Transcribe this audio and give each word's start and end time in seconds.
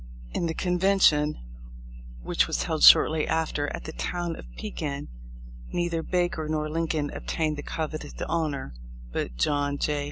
:|: 0.15 0.33
In 0.33 0.47
the 0.47 0.55
convention 0.55 1.35
which 2.23 2.47
was 2.47 2.63
held 2.63 2.81
shortly 2.81 3.27
after 3.27 3.67
at 3.71 3.83
the 3.83 3.91
town 3.91 4.35
of 4.35 4.49
Pekin 4.57 5.09
neither 5.71 6.01
Baker 6.01 6.49
nor 6.49 6.67
Lincoln 6.71 7.11
obtained 7.11 7.55
the 7.55 7.61
coveted 7.61 8.19
honor; 8.27 8.73
but 9.11 9.35
John 9.37 9.77
J. 9.77 9.99